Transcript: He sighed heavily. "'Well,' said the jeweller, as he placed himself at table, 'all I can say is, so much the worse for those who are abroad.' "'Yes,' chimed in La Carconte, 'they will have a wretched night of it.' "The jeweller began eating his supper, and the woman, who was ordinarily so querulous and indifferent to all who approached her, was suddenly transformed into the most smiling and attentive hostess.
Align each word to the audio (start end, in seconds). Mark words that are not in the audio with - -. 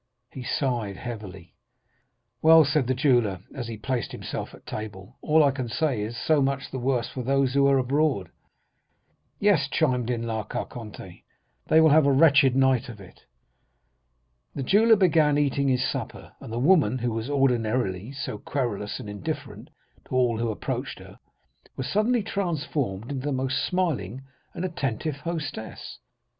He 0.31 0.41
sighed 0.43 0.97
heavily. 0.97 1.53
"'Well,' 2.41 2.65
said 2.65 2.87
the 2.87 2.95
jeweller, 2.95 3.41
as 3.53 3.67
he 3.67 3.77
placed 3.77 4.11
himself 4.11 4.55
at 4.55 4.65
table, 4.65 5.19
'all 5.21 5.43
I 5.43 5.51
can 5.51 5.69
say 5.69 6.01
is, 6.01 6.17
so 6.17 6.41
much 6.41 6.71
the 6.71 6.79
worse 6.79 7.07
for 7.09 7.21
those 7.21 7.53
who 7.53 7.67
are 7.67 7.77
abroad.' 7.77 8.31
"'Yes,' 9.39 9.67
chimed 9.69 10.09
in 10.09 10.23
La 10.25 10.41
Carconte, 10.43 11.21
'they 11.67 11.81
will 11.81 11.91
have 11.91 12.07
a 12.07 12.11
wretched 12.11 12.55
night 12.55 12.89
of 12.89 12.99
it.' 12.99 13.25
"The 14.55 14.63
jeweller 14.63 14.95
began 14.95 15.37
eating 15.37 15.67
his 15.67 15.87
supper, 15.87 16.31
and 16.39 16.51
the 16.51 16.57
woman, 16.57 16.97
who 16.97 17.11
was 17.11 17.29
ordinarily 17.29 18.11
so 18.11 18.39
querulous 18.39 18.99
and 18.99 19.07
indifferent 19.07 19.69
to 20.07 20.15
all 20.15 20.39
who 20.39 20.49
approached 20.49 20.97
her, 20.97 21.19
was 21.77 21.87
suddenly 21.87 22.23
transformed 22.23 23.11
into 23.11 23.27
the 23.27 23.31
most 23.31 23.63
smiling 23.67 24.23
and 24.55 24.65
attentive 24.65 25.17
hostess. 25.17 25.99